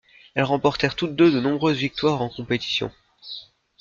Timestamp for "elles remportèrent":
0.33-0.95